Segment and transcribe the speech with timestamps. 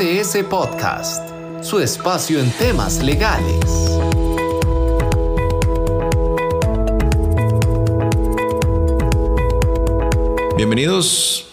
[0.00, 1.30] BDS Podcast,
[1.60, 3.98] su espacio en temas legales.
[10.56, 11.48] Bienvenidos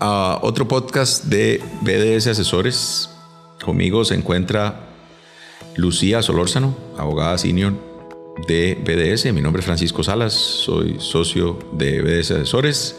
[0.00, 3.10] a otro podcast de BDS Asesores.
[3.64, 4.88] Conmigo se encuentra
[5.76, 7.74] Lucía Solórzano, abogada senior
[8.48, 9.32] de BDS.
[9.32, 12.96] Mi nombre es Francisco Salas, soy socio de BDS Asesores.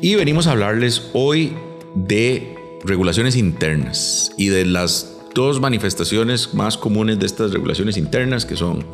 [0.00, 1.52] Y venimos a hablarles hoy
[1.96, 8.56] de regulaciones internas y de las dos manifestaciones más comunes de estas regulaciones internas, que
[8.56, 8.84] son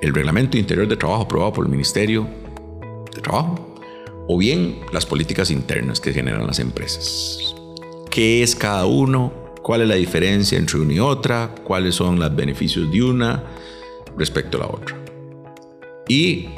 [0.00, 2.26] el Reglamento Interior de Trabajo aprobado por el Ministerio
[3.14, 3.76] de Trabajo,
[4.28, 7.54] o bien las políticas internas que generan las empresas.
[8.10, 9.32] ¿Qué es cada uno?
[9.62, 11.54] ¿Cuál es la diferencia entre una y otra?
[11.64, 13.44] ¿Cuáles son los beneficios de una
[14.16, 14.96] respecto a la otra?
[16.08, 16.48] Y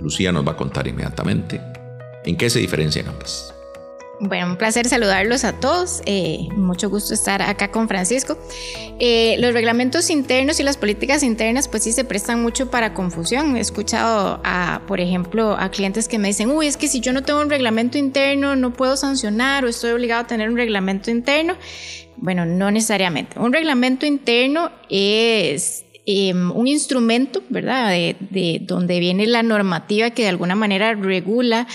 [0.00, 1.60] Lucía nos va a contar inmediatamente
[2.24, 3.54] en qué se diferencian ambas.
[4.20, 6.02] Bueno, un placer saludarlos a todos.
[6.04, 8.36] Eh, mucho gusto estar acá con Francisco.
[8.98, 13.56] Eh, los reglamentos internos y las políticas internas, pues sí se prestan mucho para confusión.
[13.56, 14.42] He escuchado,
[14.88, 17.48] por ejemplo, a clientes que me dicen, uy, es que si yo no tengo un
[17.48, 21.54] reglamento interno, no puedo sancionar o estoy obligado a tener un reglamento interno.
[22.16, 23.38] Bueno, no necesariamente.
[23.38, 27.90] Un reglamento interno es em, un instrumento, ¿verdad?
[27.90, 31.68] De, donde viene la normativa que de alguna manera regula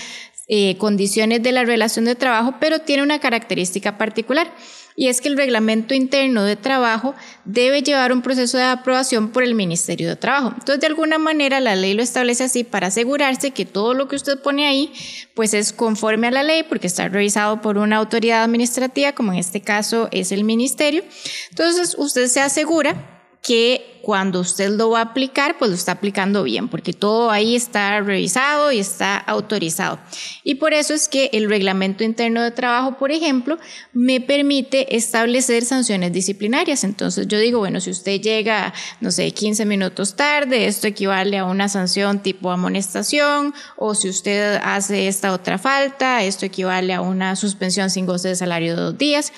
[0.46, 4.52] eh, condiciones de la relación de trabajo, pero tiene una característica particular.
[4.96, 7.14] Y es que el reglamento interno de trabajo
[7.44, 10.52] debe llevar un proceso de aprobación por el Ministerio de Trabajo.
[10.54, 14.14] Entonces, de alguna manera, la ley lo establece así para asegurarse que todo lo que
[14.14, 14.92] usted pone ahí,
[15.34, 19.40] pues es conforme a la ley, porque está revisado por una autoridad administrativa, como en
[19.40, 21.02] este caso es el Ministerio.
[21.50, 23.13] Entonces, usted se asegura
[23.44, 27.56] que cuando usted lo va a aplicar, pues lo está aplicando bien, porque todo ahí
[27.56, 29.98] está revisado y está autorizado.
[30.42, 33.58] Y por eso es que el reglamento interno de trabajo, por ejemplo,
[33.92, 36.84] me permite establecer sanciones disciplinarias.
[36.84, 41.44] Entonces yo digo, bueno, si usted llega, no sé, 15 minutos tarde, esto equivale a
[41.44, 47.36] una sanción tipo amonestación, o si usted hace esta otra falta, esto equivale a una
[47.36, 49.32] suspensión sin goce de salario de dos días.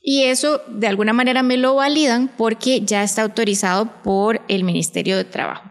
[0.00, 5.16] Y eso de alguna manera me lo validan porque ya está autorizado por el Ministerio
[5.16, 5.70] de Trabajo.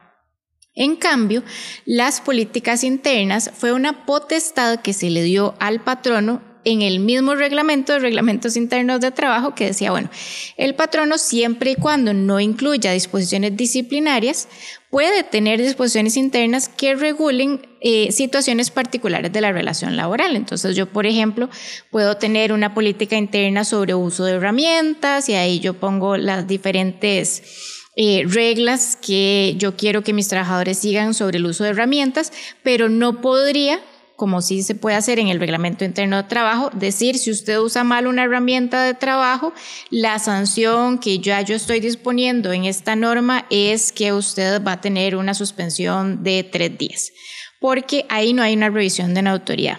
[0.79, 1.43] En cambio,
[1.85, 7.33] las políticas internas fue una potestad que se le dio al patrono en el mismo
[7.33, 10.09] reglamento de reglamentos internos de trabajo que decía, bueno,
[10.57, 14.49] el patrono siempre y cuando no incluya disposiciones disciplinarias,
[14.89, 20.35] puede tener disposiciones internas que regulen eh, situaciones particulares de la relación laboral.
[20.35, 21.49] Entonces yo, por ejemplo,
[21.89, 27.43] puedo tener una política interna sobre uso de herramientas y ahí yo pongo las diferentes...
[27.99, 32.89] Eh, reglas que yo quiero que mis trabajadores sigan sobre el uso de herramientas, pero
[32.89, 33.79] no podría
[34.17, 37.83] como sí se puede hacer en el reglamento interno de trabajo, decir si usted usa
[37.83, 39.53] mal una herramienta de trabajo,
[39.91, 44.81] la sanción que ya yo estoy disponiendo en esta norma es que usted va a
[44.81, 47.11] tener una suspensión de tres días,
[47.61, 49.77] porque ahí no hay una revisión de la autoridad.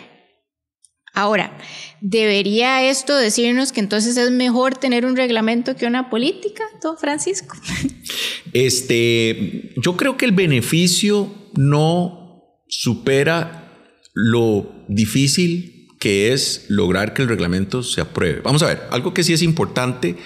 [1.15, 1.59] Ahora,
[2.01, 7.57] ¿debería esto decirnos que entonces es mejor tener un reglamento que una política, don Francisco?
[8.55, 13.68] Este, yo creo que el beneficio no supera
[14.15, 18.41] lo difícil que es lograr que el reglamento se apruebe.
[18.41, 20.17] Vamos a ver, algo que sí es importante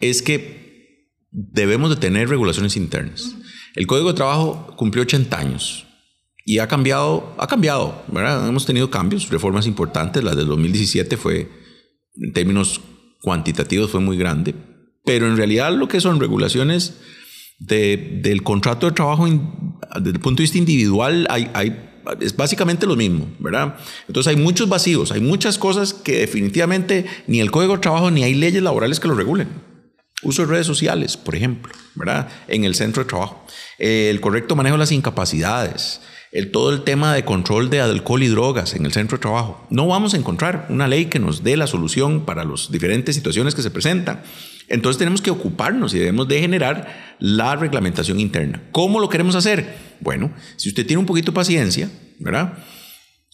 [0.00, 3.34] es que debemos de tener regulaciones internas.
[3.74, 5.86] El Código de Trabajo cumplió 80 años
[6.44, 8.46] y ha cambiado, ha cambiado, ¿verdad?
[8.46, 11.48] Hemos tenido cambios, reformas importantes, la del 2017 fue,
[12.16, 12.80] en términos
[13.20, 14.54] cuantitativos, fue muy grande,
[15.04, 16.98] pero en realidad lo que son regulaciones
[17.58, 22.96] del contrato de trabajo, desde el punto de vista individual, hay, hay es básicamente lo
[22.96, 23.76] mismo, ¿verdad?
[24.08, 28.24] Entonces hay muchos vacíos, hay muchas cosas que definitivamente ni el Código de Trabajo ni
[28.24, 29.48] hay leyes laborales que lo regulen.
[30.22, 32.28] Uso de redes sociales, por ejemplo, ¿verdad?
[32.46, 33.44] En el centro de trabajo.
[33.78, 38.28] el correcto manejo de las incapacidades, el, todo el tema de control de alcohol y
[38.28, 39.66] drogas en el centro de trabajo.
[39.68, 43.54] No vamos a encontrar una ley que nos dé la solución para las diferentes situaciones
[43.54, 44.22] que se presentan.
[44.68, 48.62] Entonces tenemos que ocuparnos y debemos de generar la reglamentación interna.
[48.72, 49.76] ¿Cómo lo queremos hacer?
[50.00, 51.90] Bueno, si usted tiene un poquito de paciencia,
[52.22, 52.58] ¿verdad?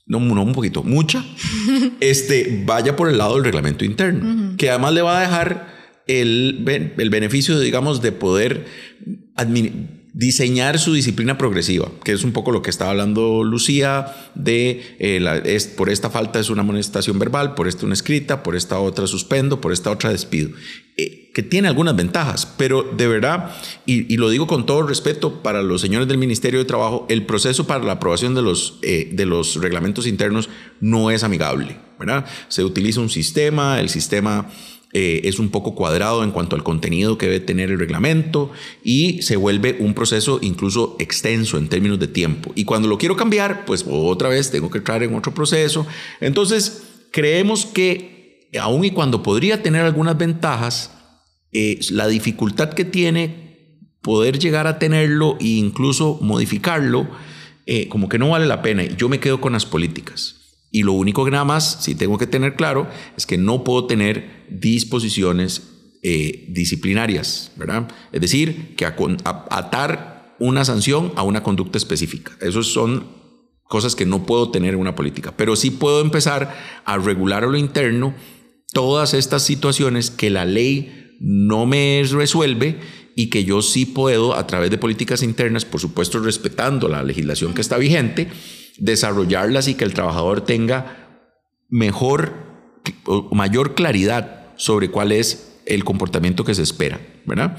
[0.06, 1.25] No, no un poquito, mucha,
[2.00, 5.75] este, vaya por el lado del reglamento interno, que además le va a dejar
[6.06, 6.64] el,
[6.96, 8.64] el beneficio, digamos, de poder
[10.18, 15.42] diseñar su disciplina progresiva, que es un poco lo que estaba hablando Lucía, de eh,
[15.44, 19.06] es, por esta falta es una amonestación verbal, por esta una escrita, por esta otra
[19.06, 20.50] suspendo, por esta otra despido,
[20.96, 23.54] eh, que tiene algunas ventajas, pero de verdad,
[23.86, 27.68] y, lo digo con todo respeto para los señores del Ministerio de Trabajo, el proceso
[27.68, 30.48] para la aprobación de los, eh, de los reglamentos internos
[30.80, 32.26] no es amigable, ¿verdad?
[32.48, 34.50] Se utiliza un sistema, el sistema
[34.93, 38.50] eh, es un poco cuadrado en cuanto al contenido que debe tener el reglamento
[38.82, 42.52] y se vuelve un proceso incluso extenso en términos de tiempo.
[42.55, 45.87] Y cuando lo quiero cambiar, pues otra vez tengo que entrar en otro proceso.
[46.20, 50.93] Entonces, creemos que aun y cuando podría tener algunas ventajas,
[51.52, 53.49] eh, la dificultad que tiene
[54.00, 57.08] poder llegar a tenerlo e incluso modificarlo,
[57.67, 58.85] eh, como que no vale la pena.
[58.85, 60.38] Yo me quedo con las políticas.
[60.70, 63.86] Y lo único que nada más, si tengo que tener claro, es que no puedo
[63.86, 65.62] tener disposiciones
[66.02, 67.88] eh, disciplinarias, ¿verdad?
[68.12, 72.32] Es decir, que atar una sanción a una conducta específica.
[72.40, 73.08] Esas son
[73.64, 77.48] cosas que no puedo tener en una política, pero sí puedo empezar a regular a
[77.48, 78.14] lo interno
[78.72, 82.78] todas estas situaciones que la ley no me resuelve
[83.14, 87.52] y que yo sí puedo a través de políticas internas, por supuesto respetando la legislación
[87.52, 88.28] que está vigente,
[88.78, 91.22] desarrollarlas y que el trabajador tenga
[91.69, 92.32] mejor
[93.04, 97.58] o mayor claridad sobre cuál es el comportamiento que se espera, ¿verdad?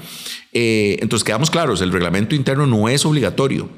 [0.52, 3.68] Eh, entonces quedamos claros, el reglamento interno no es obligatorio,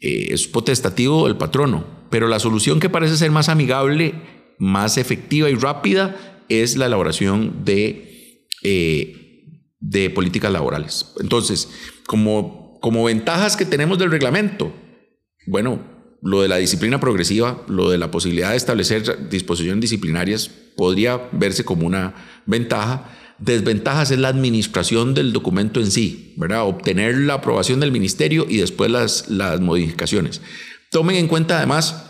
[0.00, 4.14] eh, es potestativo del patrono, pero la solución que parece ser más amigable,
[4.58, 11.12] más efectiva y rápida es la elaboración de, eh, de políticas laborales.
[11.20, 11.70] Entonces,
[12.06, 14.72] como, como ventajas que tenemos del reglamento,
[15.46, 21.28] bueno, lo de la disciplina progresiva, lo de la posibilidad de establecer disposiciones disciplinarias podría
[21.32, 22.14] verse como una
[22.46, 23.10] ventaja.
[23.38, 26.66] Desventajas es la administración del documento en sí, ¿verdad?
[26.66, 29.28] Obtener la aprobación del ministerio y después las,
[29.60, 30.40] modificaciones.
[30.90, 32.04] Tomen en cuenta además,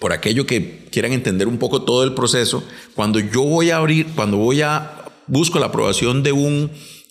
[0.00, 4.06] por aquello que quieran entender un poco todo el proceso, cuando yo voy a abrir,
[4.14, 4.96] cuando voy a
[5.28, 6.70] busco la aprobación de un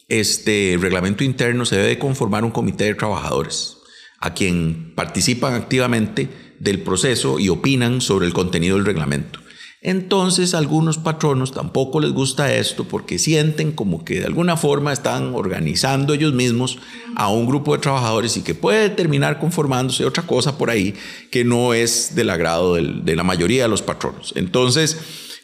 [0.10, 3.79] este, reglamento interno, se debe conformar un comité de trabajadores
[4.20, 6.30] a quien participan activamente
[6.60, 9.40] del proceso y opinan sobre el contenido del reglamento.
[9.82, 15.34] Entonces algunos patronos tampoco les gusta esto porque sienten como que de alguna forma están
[15.36, 16.80] organizando ellos mismos
[17.16, 20.96] a un grupo de trabajadores y que puede terminar conformándose otra cosa por ahí
[21.32, 24.34] que no es del agrado de la mayoría de los patronos.
[24.36, 24.98] Entonces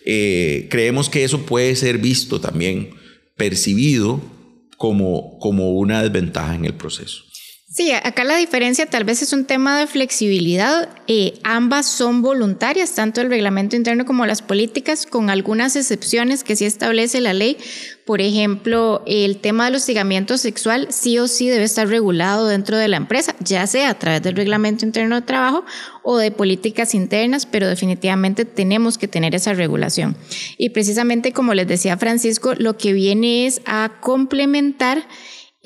[0.05, 2.89] eh, creemos que eso puede ser visto también,
[3.37, 4.21] percibido
[4.77, 7.23] como, como una desventaja en el proceso.
[7.67, 10.87] Sí, acá la diferencia tal vez es un tema de flexibilidad.
[11.07, 16.55] Eh, ambas son voluntarias, tanto el reglamento interno como las políticas, con algunas excepciones que
[16.55, 17.57] sí establece la ley.
[18.05, 22.87] Por ejemplo, el tema del hostigamiento sexual sí o sí debe estar regulado dentro de
[22.87, 25.65] la empresa, ya sea a través del reglamento interno de trabajo
[26.03, 30.15] o de políticas internas, pero definitivamente tenemos que tener esa regulación.
[30.59, 35.07] Y precisamente como les decía Francisco, lo que viene es a complementar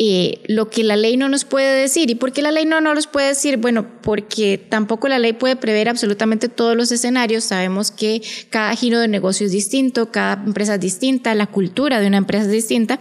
[0.01, 2.09] eh, lo que la ley no nos puede decir.
[2.09, 3.57] ¿Y por qué la ley no nos puede decir?
[3.57, 7.43] Bueno, porque tampoco la ley puede prever absolutamente todos los escenarios.
[7.43, 12.07] Sabemos que cada giro de negocio es distinto, cada empresa es distinta, la cultura de
[12.07, 12.97] una empresa es distinta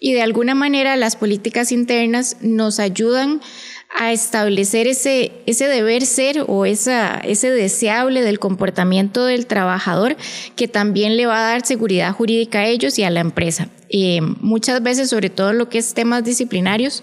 [0.00, 3.40] y de alguna manera las políticas internas nos ayudan
[3.92, 10.16] a establecer ese, ese deber ser o esa, ese deseable del comportamiento del trabajador
[10.56, 13.68] que también le va a dar seguridad jurídica a ellos y a la empresa.
[13.88, 17.02] Eh, muchas veces, sobre todo en lo que es temas disciplinarios,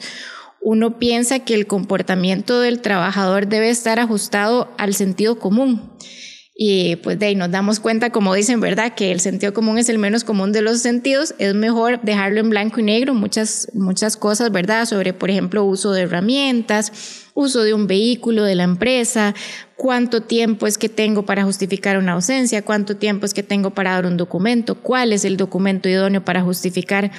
[0.61, 5.91] uno piensa que el comportamiento del trabajador debe estar ajustado al sentido común.
[6.59, 8.95] Y pues de ahí nos damos cuenta, como dicen, ¿verdad?
[8.95, 11.35] Que el sentido común es el menos común de los sentidos.
[11.37, 14.87] Es mejor dejarlo en blanco y negro, muchas, muchas cosas, ¿verdad?
[14.87, 19.35] Sobre, por ejemplo, uso de herramientas, uso de un vehículo de la empresa,
[19.75, 23.91] cuánto tiempo es que tengo para justificar una ausencia, cuánto tiempo es que tengo para
[23.91, 27.11] dar un documento, cuál es el documento idóneo para justificar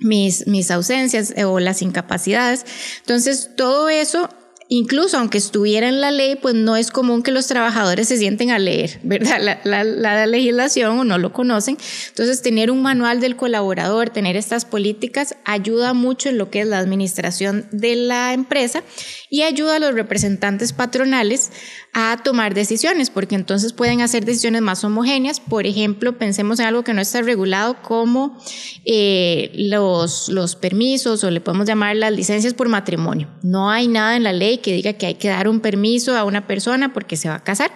[0.00, 2.66] mis, mis ausencias o las incapacidades.
[3.02, 4.28] Entonces, todo eso
[4.68, 8.50] incluso aunque estuviera en la ley, pues no es común que los trabajadores se sienten
[8.50, 9.58] a leer, ¿verdad?
[9.64, 11.78] La, legislación o no lo conocen.
[12.08, 16.66] Entonces, tener un manual del colaborador, tener estas políticas, ayuda mucho en lo que es
[16.66, 18.82] la administración de la empresa
[19.30, 21.50] y ayuda a los representantes patronales
[21.92, 25.40] a tomar decisiones, porque entonces pueden hacer decisiones más homogéneas.
[25.40, 28.38] Por ejemplo, pensemos en algo que no está regulado como
[28.84, 33.28] eh, los, los permisos o le podemos llamar las licencias por matrimonio.
[33.42, 36.24] No hay nada en la ley que diga que hay que dar un permiso a
[36.24, 37.70] una persona porque se va a casar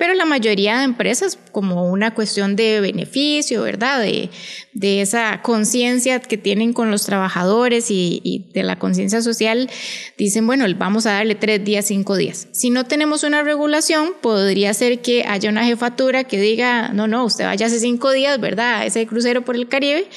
[0.00, 4.00] pero la mayoría de empresas como una cuestión de beneficio, ¿verdad?
[4.00, 4.30] De,
[4.72, 9.68] de esa conciencia que tienen con los trabajadores y, y de la conciencia social,
[10.16, 12.48] dicen, bueno, vamos a darle tres días, cinco días.
[12.52, 17.26] Si no tenemos una regulación, podría ser que haya una jefatura que diga, no, no,
[17.26, 18.86] usted vaya hace cinco días, ¿verdad?
[18.86, 20.08] ese crucero por el Caribe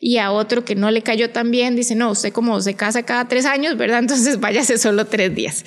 [0.00, 3.02] y a otro que no le cayó tan bien, dice, no, usted como se casa
[3.02, 3.98] cada tres años, ¿verdad?
[4.00, 5.64] Entonces váyase solo tres días.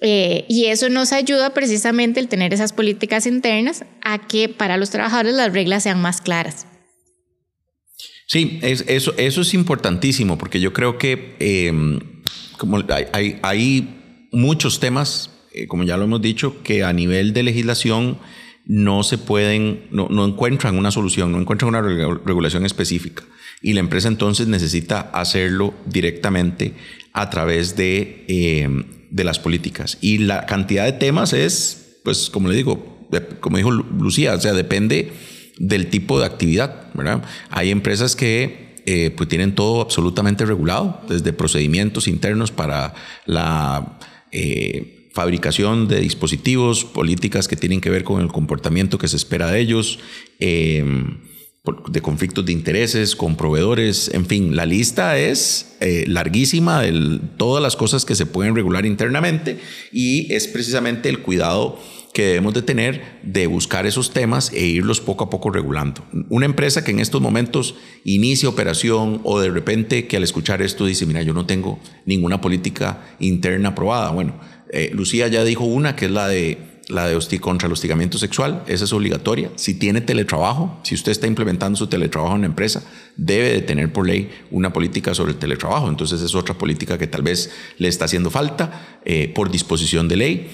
[0.00, 4.90] Eh, y eso nos ayuda precisamente el tener esas políticas internas a que para los
[4.90, 6.66] trabajadores las reglas sean más claras.
[8.26, 11.98] Sí, eso, eso es importantísimo porque yo creo que em,
[12.58, 12.78] como
[13.12, 13.94] hay, hay,
[14.30, 18.18] muchos temas, eh, como ya lo hemos dicho, que a nivel de legislación
[18.66, 23.24] no se pueden, no, no encuentran una solución, no encuentran una regulación específica.
[23.62, 26.74] Y la empresa entonces necesita hacerlo directamente
[27.12, 29.98] a través de, em, de las políticas.
[30.00, 32.98] Y la cantidad de temas es, pues, como le digo,
[33.40, 35.12] como dijo Lucía, o sea, depende
[35.58, 37.24] del tipo de actividad, ¿verdad?
[37.50, 42.94] Hay empresas que eh, pues tienen todo absolutamente regulado, desde procedimientos internos para
[43.26, 43.98] la
[44.32, 49.50] eh, fabricación de dispositivos, políticas que tienen que ver con el comportamiento que se espera
[49.50, 49.98] de ellos,
[50.40, 50.82] eh,
[51.88, 57.76] de conflictos de intereses con proveedores, en fin, la lista es larguísima de todas las
[57.76, 59.58] cosas que se pueden regular internamente
[59.92, 61.78] y es precisamente el cuidado
[62.18, 66.04] que debemos de tener de buscar esos temas e irlos poco a poco regulando.
[66.28, 70.86] Una empresa que en estos momentos inicia operación o de repente que al escuchar esto
[70.86, 74.10] dice, mira, yo no tengo ninguna política interna aprobada.
[74.10, 74.34] Bueno,
[74.72, 78.64] eh, Lucía ya dijo una que es la de la de contra el hostigamiento sexual,
[78.66, 79.50] esa es obligatoria.
[79.56, 82.82] Si tiene teletrabajo, si usted está implementando su teletrabajo en la empresa,
[83.16, 85.88] debe de tener por ley una política sobre el teletrabajo.
[85.88, 90.16] Entonces es otra política que tal vez le está haciendo falta eh, por disposición de
[90.16, 90.50] ley.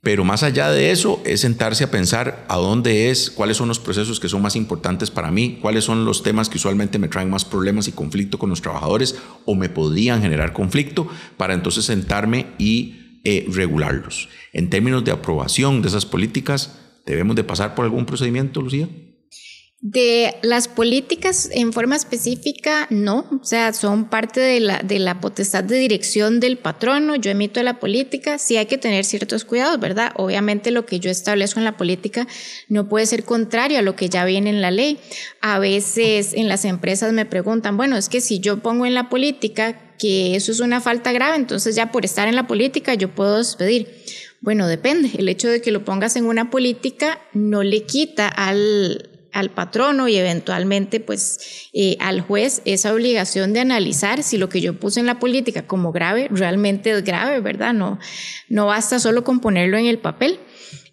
[0.00, 3.80] Pero más allá de eso es sentarse a pensar a dónde es, cuáles son los
[3.80, 7.30] procesos que son más importantes para mí, cuáles son los temas que usualmente me traen
[7.30, 12.46] más problemas y conflicto con los trabajadores o me podrían generar conflicto para entonces sentarme
[12.58, 14.30] y eh, regularlos.
[14.54, 18.88] En términos de aprobación de esas políticas, ¿debemos de pasar por algún procedimiento, Lucía?
[19.82, 25.20] De las políticas en forma específica, no, o sea, son parte de la, de la
[25.20, 29.78] potestad de dirección del patrono, yo emito la política, sí hay que tener ciertos cuidados,
[29.78, 30.12] ¿verdad?
[30.16, 32.26] Obviamente lo que yo establezco en la política
[32.70, 34.98] no puede ser contrario a lo que ya viene en la ley.
[35.42, 39.10] A veces en las empresas me preguntan, bueno, es que si yo pongo en la
[39.10, 43.08] política que eso es una falta grave, entonces ya por estar en la política yo
[43.14, 43.88] puedo despedir.
[44.40, 45.10] Bueno, depende.
[45.18, 50.08] El hecho de que lo pongas en una política no le quita al, al patrono
[50.08, 55.00] y eventualmente pues eh, al juez esa obligación de analizar si lo que yo puse
[55.00, 57.74] en la política como grave realmente es grave, ¿verdad?
[57.74, 57.98] No,
[58.48, 60.38] no basta solo con ponerlo en el papel.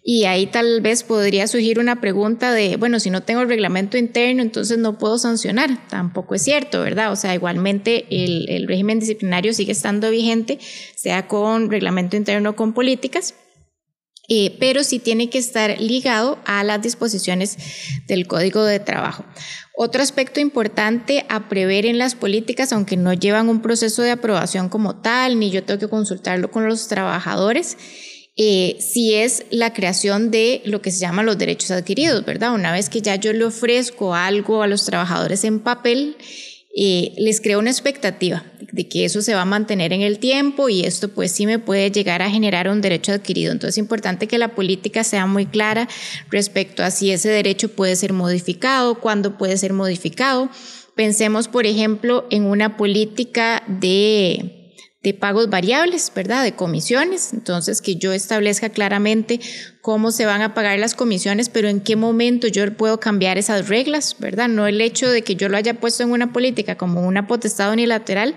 [0.08, 3.98] Y ahí tal vez podría surgir una pregunta de, bueno, si no tengo el reglamento
[3.98, 5.88] interno, entonces no puedo sancionar.
[5.88, 7.10] Tampoco es cierto, ¿verdad?
[7.10, 10.60] O sea, igualmente el, el régimen disciplinario sigue estando vigente,
[10.94, 13.34] sea con reglamento interno o con políticas.
[14.28, 17.58] Eh, pero sí tiene que estar ligado a las disposiciones
[18.06, 19.24] del Código de Trabajo.
[19.74, 24.68] Otro aspecto importante a prever en las políticas, aunque no llevan un proceso de aprobación
[24.68, 27.76] como tal, ni yo tengo que consultarlo con los trabajadores,
[28.36, 32.52] eh, si es la creación de lo que se llama los derechos adquiridos, ¿verdad?
[32.52, 36.16] Una vez que ya yo le ofrezco algo a los trabajadores en papel,
[36.78, 40.68] eh, les creo una expectativa de que eso se va a mantener en el tiempo
[40.68, 43.52] y esto pues sí me puede llegar a generar un derecho adquirido.
[43.52, 45.88] Entonces es importante que la política sea muy clara
[46.30, 50.50] respecto a si ese derecho puede ser modificado, cuándo puede ser modificado.
[50.94, 54.55] Pensemos, por ejemplo, en una política de
[55.06, 56.42] de pagos variables, ¿verdad?
[56.42, 57.32] De comisiones.
[57.32, 59.38] Entonces, que yo establezca claramente
[59.80, 63.68] cómo se van a pagar las comisiones, pero en qué momento yo puedo cambiar esas
[63.68, 64.48] reglas, ¿verdad?
[64.48, 67.72] No el hecho de que yo lo haya puesto en una política como una potestad
[67.72, 68.34] unilateral,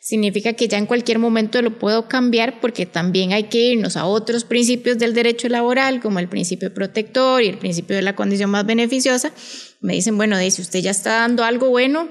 [0.00, 4.04] significa que ya en cualquier momento lo puedo cambiar porque también hay que irnos a
[4.04, 8.50] otros principios del derecho laboral, como el principio protector y el principio de la condición
[8.50, 9.32] más beneficiosa.
[9.80, 12.08] Me dicen, bueno, si usted ya está dando algo bueno,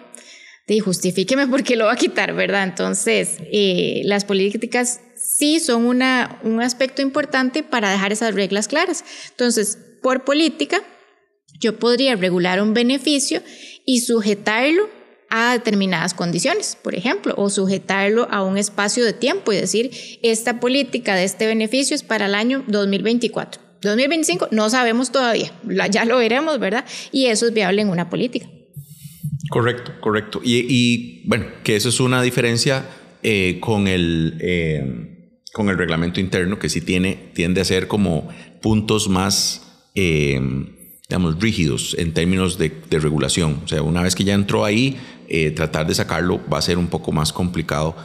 [0.67, 2.63] y justifíqueme por qué lo va a quitar, ¿verdad?
[2.63, 9.03] Entonces, eh, las políticas sí son una, un aspecto importante para dejar esas reglas claras.
[9.31, 10.81] Entonces, por política,
[11.59, 13.41] yo podría regular un beneficio
[13.85, 14.89] y sujetarlo
[15.29, 19.91] a determinadas condiciones, por ejemplo, o sujetarlo a un espacio de tiempo y decir,
[20.21, 23.61] esta política de este beneficio es para el año 2024.
[23.81, 25.51] 2025 no sabemos todavía,
[25.89, 26.85] ya lo veremos, ¿verdad?
[27.11, 28.47] Y eso es viable en una política.
[29.49, 30.41] Correcto, correcto.
[30.43, 32.85] Y, bueno, que eso es una diferencia
[33.23, 38.29] eh, con, el, eh, con el reglamento interno, que sí tiene, tiende a ser como
[38.61, 40.39] puntos más, eh,
[41.09, 43.61] digamos, rígidos en términos de, regulación.
[43.63, 44.97] O sea, una vez que ya entró ahí,
[45.55, 47.95] tratar de sacarlo va a ser un poco más complicado,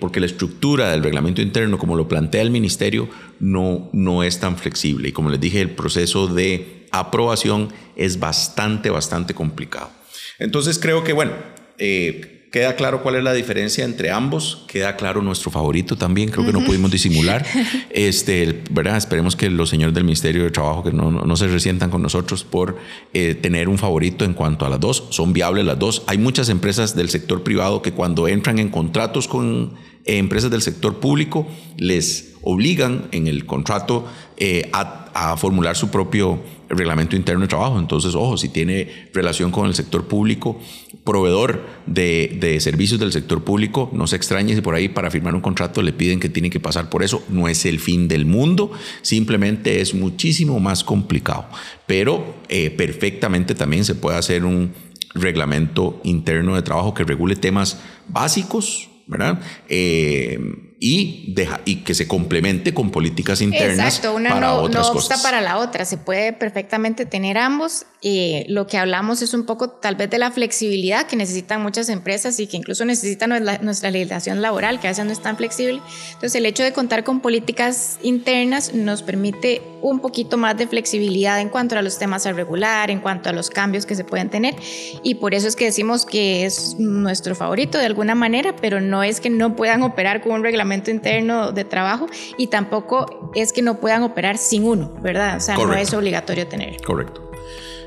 [0.00, 4.58] porque la estructura del reglamento interno, como lo plantea el ministerio, no, no es tan
[4.58, 5.10] flexible.
[5.10, 9.90] Y como les dije, el proceso de aprobación es bastante, bastante complicado.
[10.38, 11.32] Entonces creo que, bueno,
[11.78, 16.46] eh, queda claro cuál es la diferencia entre ambos, queda claro nuestro favorito también, creo
[16.46, 17.44] que no pudimos disimular.
[17.90, 18.96] Este, ¿verdad?
[18.96, 22.44] Esperemos que los señores del Ministerio de Trabajo que no, no se resientan con nosotros
[22.44, 22.76] por
[23.12, 26.02] eh, tener un favorito en cuanto a las dos, son viables las dos.
[26.06, 29.74] Hay muchas empresas del sector privado que cuando entran en contratos con
[30.04, 36.40] eh, empresas del sector público les obligan en el contrato eh, a, formular su propio
[36.68, 37.78] reglamento interno de trabajo.
[37.78, 40.58] Entonces, ojo, si tiene relación con el sector público,
[41.04, 45.40] proveedor de, servicios del sector público, no se extrañe si por ahí para firmar un
[45.40, 47.22] contrato le piden que tiene que pasar por eso.
[47.28, 48.72] No es el fin del mundo,
[49.02, 51.46] simplemente es muchísimo más complicado.
[51.86, 54.72] Pero eh, perfectamente también se puede hacer un
[55.14, 59.40] reglamento interno de trabajo que regule temas básicos, ¿verdad?
[59.68, 63.86] Eh, y, deja, y que se complemente con políticas internas.
[63.86, 67.86] Exacto, una para no, otras no obsta para la otra, se puede perfectamente tener ambos.
[68.02, 71.88] y lo que hablamos es un poco tal vez de la flexibilidad que necesitan muchas
[71.88, 75.36] empresas y que incluso necesitan nuestra, nuestra legislación laboral, que a veces no es tan
[75.36, 75.80] flexible.
[76.08, 81.40] Entonces el hecho de contar con políticas internas nos permite un poquito más de flexibilidad
[81.40, 84.28] en cuanto a los temas a regular, en cuanto a los cambios que se pueden
[84.28, 84.54] tener.
[85.02, 89.02] Y por eso es que decimos que es nuestro favorito de alguna manera, pero no
[89.02, 92.06] es que no puedan operar con un reglamento interno de trabajo
[92.36, 95.36] y tampoco es que no puedan operar sin uno, ¿verdad?
[95.36, 96.80] O sea, no es obligatorio tener.
[96.82, 97.30] Correcto.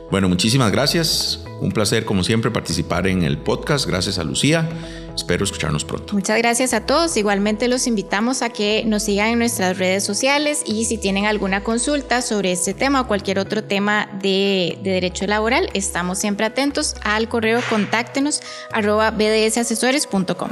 [0.09, 1.43] Bueno, muchísimas gracias.
[1.59, 3.85] Un placer, como siempre, participar en el podcast.
[3.85, 4.69] Gracias a Lucía.
[5.13, 6.13] Espero escucharnos pronto.
[6.13, 7.17] Muchas gracias a todos.
[7.17, 11.63] Igualmente los invitamos a que nos sigan en nuestras redes sociales y si tienen alguna
[11.63, 16.95] consulta sobre este tema o cualquier otro tema de, de derecho laboral, estamos siempre atentos
[17.03, 18.41] al correo contáctenos
[18.71, 20.51] arroba bdsasesores.com.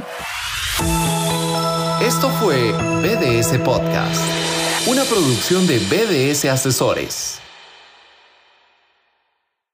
[2.06, 2.70] Esto fue
[3.02, 4.22] BDS Podcast,
[4.86, 7.40] una producción de BDS Asesores.